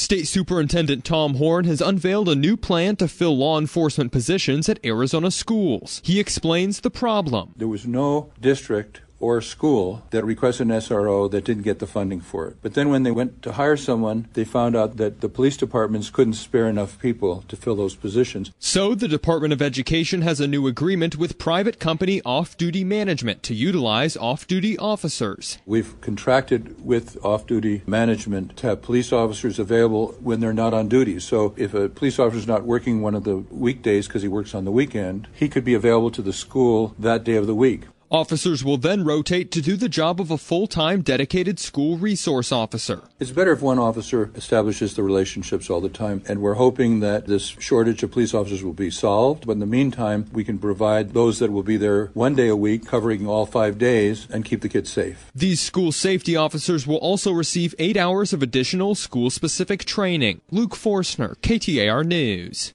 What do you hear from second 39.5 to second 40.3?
to do the job